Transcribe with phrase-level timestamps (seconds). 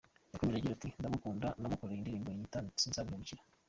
[0.33, 3.35] Yakomeje agira ati:«Ndamukunda namukoreye n’indirimbo nyita Sinzahemuka.